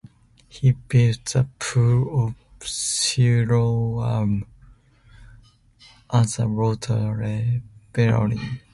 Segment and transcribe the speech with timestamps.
[0.49, 2.25] He built the Pool
[2.59, 4.47] of Siloam
[6.11, 8.39] as a water reservoir.